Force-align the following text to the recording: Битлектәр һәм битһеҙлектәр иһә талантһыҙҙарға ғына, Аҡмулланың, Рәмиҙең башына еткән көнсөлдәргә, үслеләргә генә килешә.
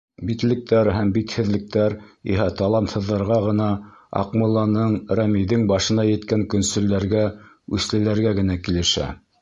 Битлектәр 0.27 0.87
һәм 0.93 1.09
битһеҙлектәр 1.17 1.95
иһә 2.35 2.47
талантһыҙҙарға 2.61 3.37
ғына, 3.49 3.67
Аҡмулланың, 4.23 4.97
Рәмиҙең 5.21 5.69
башына 5.75 6.09
еткән 6.11 6.49
көнсөлдәргә, 6.55 7.25
үслеләргә 7.79 8.39
генә 8.41 8.63
килешә. 8.69 9.17